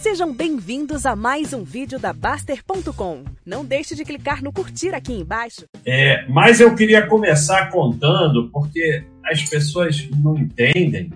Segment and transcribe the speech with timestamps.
[0.00, 3.22] Sejam bem-vindos a mais um vídeo da Baster.com.
[3.44, 5.66] Não deixe de clicar no curtir aqui embaixo.
[5.84, 11.10] É, mas eu queria começar contando, porque as pessoas não entendem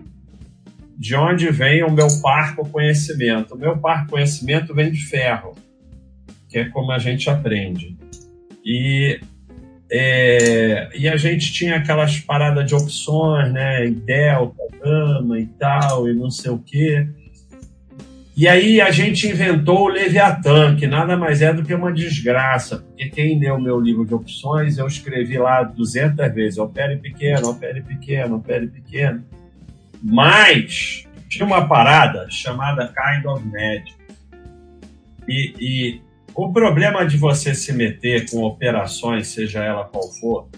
[0.98, 3.54] de onde vem o meu parco conhecimento.
[3.54, 5.54] O meu parco conhecimento vem de ferro,
[6.46, 7.96] que é como a gente aprende.
[8.62, 9.18] E,
[9.90, 13.88] é, e a gente tinha aquelas paradas de opções, né?
[13.88, 17.08] Delta, Gama e tal, e não sei o quê.
[18.36, 22.78] E aí a gente inventou o Leviatã, que nada mais é do que uma desgraça,
[22.78, 27.80] porque quem leu meu livro de opções, eu escrevi lá 200 vezes, opere pequeno, opere
[27.80, 29.24] pequeno, opere pequeno.
[30.02, 33.94] Mas tinha uma parada chamada Kind of Magic.
[35.28, 36.00] E, e
[36.34, 40.48] o problema de você se meter com operações, seja ela qual for,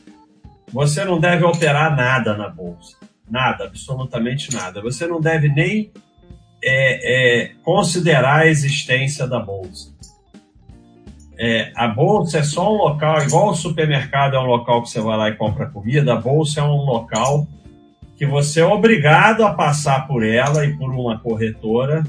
[0.73, 2.97] você não deve operar nada na bolsa.
[3.31, 4.81] Nada, absolutamente nada.
[4.81, 5.93] Você não deve nem
[6.63, 9.95] é, é, considerar a existência da bolsa.
[11.39, 15.01] É, a bolsa é só um local, igual o supermercado é um local que você
[15.01, 17.47] vai lá e compra comida, a bolsa é um local
[18.17, 22.03] que você é obrigado a passar por ela e por uma corretora.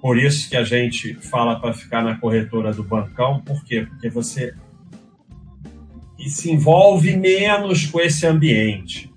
[0.00, 3.86] Por isso que a gente fala para ficar na corretora do bancão, por quê?
[3.86, 4.54] Porque você
[6.26, 9.12] se envolve menos com esse ambiente.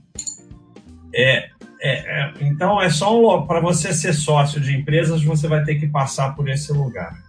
[1.16, 1.50] É,
[1.86, 5.76] é, é, então é só um, para você ser sócio de empresas, você vai ter
[5.76, 7.22] que passar por esse lugar.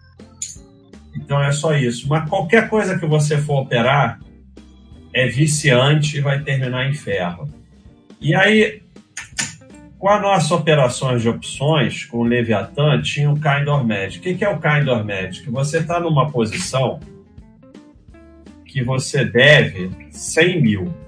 [1.17, 2.09] Então é só isso.
[2.09, 4.21] Mas qualquer coisa que você for operar
[5.13, 7.49] é viciante e vai terminar em ferro.
[8.21, 8.81] E aí,
[9.99, 14.19] com as nossas operações de opções, com o Leviathan, tinha o Kind of Magic.
[14.19, 15.51] O que é o Kind of Magic?
[15.51, 17.01] Você está numa posição
[18.65, 21.04] que você deve 100 mil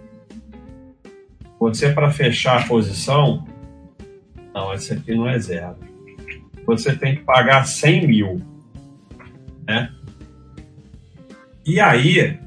[1.59, 3.47] você, para fechar a posição,
[4.55, 5.77] não, esse aqui não é zero.
[6.67, 8.43] Você tem que pagar 100 mil.
[9.67, 9.91] Né?
[11.65, 12.39] E aí,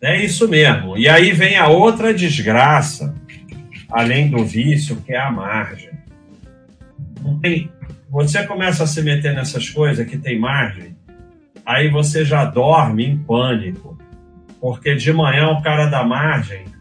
[0.00, 0.98] é isso mesmo.
[0.98, 3.14] E aí vem a outra desgraça,
[3.90, 5.90] além do vício, que é a margem.
[7.40, 7.70] Tem,
[8.10, 10.94] você começa a se meter nessas coisas que tem margem,
[11.64, 13.98] aí você já dorme em pânico.
[14.60, 16.73] Porque de manhã o cara da margem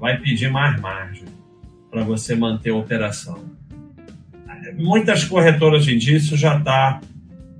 [0.00, 1.24] vai pedir mais margem
[1.90, 3.56] para você manter a operação.
[4.76, 7.00] Muitas corretoras de indício já está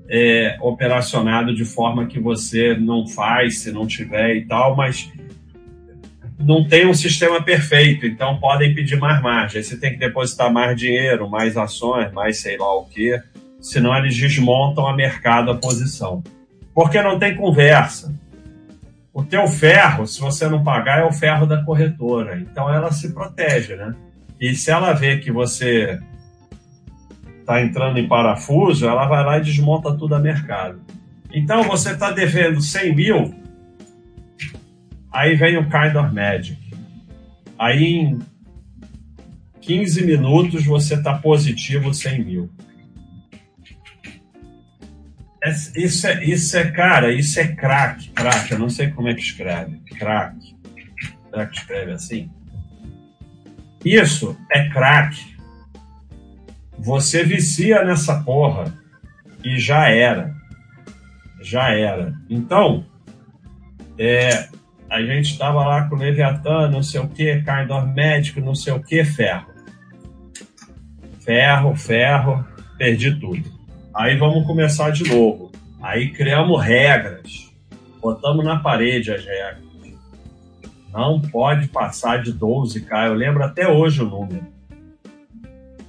[0.09, 5.11] é, operacionado de forma que você não faz se não tiver e tal, mas
[6.39, 9.61] não tem um sistema perfeito, então podem pedir mais margem.
[9.61, 13.19] Você tem que depositar mais dinheiro, mais ações, mais sei lá o que,
[13.59, 16.23] senão eles desmontam a mercado a posição.
[16.73, 18.13] Porque não tem conversa.
[19.17, 22.39] O teu ferro, se você não pagar, é o ferro da corretora.
[22.39, 23.95] Então ela se protege, né?
[24.39, 25.99] E se ela vê que você
[27.39, 30.79] está entrando em parafuso, ela vai lá e desmonta tudo a mercado.
[31.33, 33.33] Então você está devendo 100 mil,
[35.11, 36.61] aí vem o Kind of Magic.
[37.57, 38.19] Aí em
[39.61, 42.51] 15 minutos você está positivo 100 mil.
[45.47, 49.13] É, isso é, isso é, cara, isso é crack, crack, eu não sei como é
[49.13, 50.35] que escreve, crack.
[51.29, 52.29] Será que escreve assim?
[53.85, 55.37] Isso é crack.
[56.79, 58.73] Você vicia nessa porra
[59.41, 60.35] e já era.
[61.41, 62.13] Já era.
[62.29, 62.85] Então,
[63.97, 64.49] é,
[64.89, 68.73] a gente estava lá com o Leviatã, não sei o que, Kind médico, não sei
[68.73, 69.47] o que, ferro.
[71.21, 72.45] Ferro, ferro,
[72.77, 73.56] perdi tudo.
[73.97, 75.51] Aí vamos começar de novo.
[75.81, 77.51] Aí criamos regras,
[77.99, 79.65] botamos na parede as regras.
[80.93, 83.07] Não pode passar de 12K.
[83.07, 84.45] Eu lembro até hoje o número.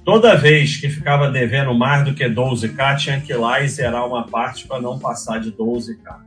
[0.03, 4.07] Toda vez que ficava devendo mais do que 12K, tinha que ir lá e zerar
[4.07, 6.17] uma parte para não passar de 12K.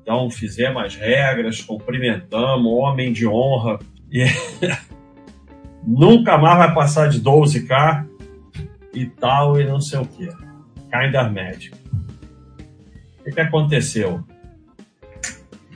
[0.00, 3.80] Então fizemos as regras, cumprimentamos, homem de honra.
[4.12, 4.26] E
[5.84, 8.09] nunca mais vai passar de 12K
[8.92, 10.26] e tal, e não sei o que.
[10.26, 11.72] Kind of Magic.
[13.20, 14.24] O que, que aconteceu?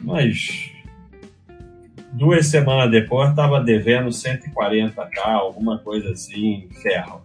[0.03, 0.73] Mas
[2.13, 7.23] duas semanas depois estava devendo 140k, alguma coisa assim, ferro.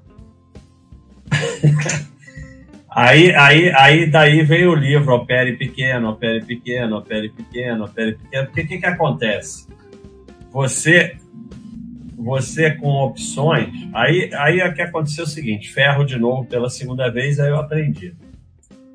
[2.90, 8.48] aí, aí, aí daí veio o livro Opere Pequeno, Opere Pequeno, Opere Pequeno, Opere Pequeno.
[8.48, 9.68] Porque o que, que acontece?
[10.52, 11.18] Você
[12.24, 17.10] você com opções, aí, aí é que aconteceu o seguinte, ferro de novo pela segunda
[17.10, 18.14] vez, aí eu aprendi.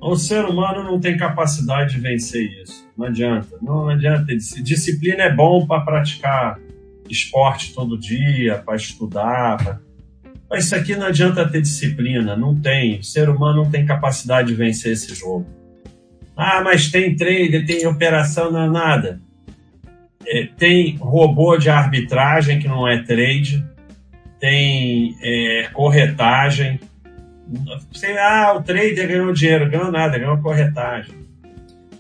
[0.01, 2.87] O ser humano não tem capacidade de vencer isso.
[2.97, 3.57] Não adianta.
[3.63, 4.27] Não, adianta.
[4.37, 6.59] Disciplina é bom para praticar
[7.09, 9.81] esporte todo dia, para estudar,
[10.49, 12.99] Mas isso aqui não adianta ter disciplina, não tem.
[12.99, 15.47] O ser humano não tem capacidade de vencer esse jogo.
[16.37, 19.21] Ah, mas tem trader, tem operação, não é nada.
[20.27, 23.65] É, tem robô de arbitragem que não é trade,
[24.41, 26.81] tem é, corretagem.
[27.93, 31.15] Sei, ah, o trader ganhou dinheiro, ganhou nada, ganhou corretagem.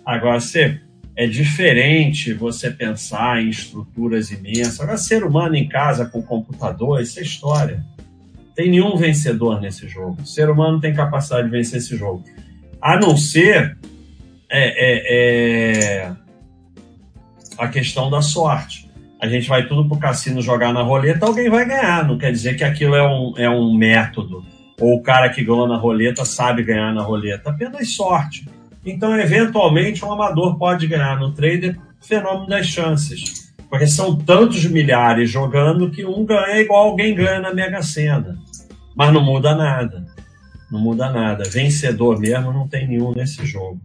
[0.04, 0.80] Agora, você,
[1.16, 4.80] é diferente você pensar em estruturas imensas.
[4.80, 7.84] Agora, ser humano em casa com computador, isso é história.
[8.54, 10.22] Tem nenhum vencedor nesse jogo.
[10.22, 12.24] O ser humano tem capacidade de vencer esse jogo.
[12.80, 13.76] A não ser
[14.50, 15.73] é, é, é
[17.58, 18.90] a questão da sorte.
[19.20, 22.06] A gente vai tudo para o cassino jogar na roleta, alguém vai ganhar.
[22.06, 24.44] Não quer dizer que aquilo é um, é um método.
[24.80, 27.50] Ou o cara que ganhou na roleta sabe ganhar na roleta.
[27.50, 28.46] Apenas sorte.
[28.84, 33.54] Então, eventualmente, um amador pode ganhar no trader fenômeno das chances.
[33.70, 38.38] Porque são tantos milhares jogando que um ganha igual alguém ganha na Mega Sena.
[38.94, 40.06] Mas não muda nada.
[40.70, 41.44] Não muda nada.
[41.48, 43.80] Vencedor mesmo não tem nenhum nesse jogo.